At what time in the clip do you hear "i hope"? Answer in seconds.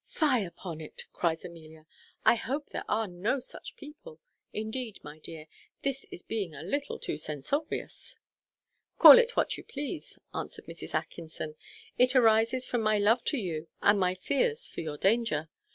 2.25-2.71